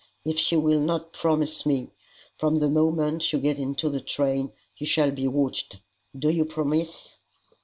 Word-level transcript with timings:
If 0.25 0.51
you 0.51 0.59
will 0.59 0.79
not 0.79 1.13
promise 1.13 1.63
me, 1.63 1.91
from 2.33 2.57
the 2.57 2.69
moment 2.69 3.31
you 3.31 3.37
get 3.37 3.59
into 3.59 3.87
the 3.87 4.01
train 4.01 4.51
you 4.75 4.87
shall 4.87 5.11
be 5.11 5.27
watched. 5.27 5.77
Do 6.17 6.29
you 6.29 6.43
promise?" 6.43 7.17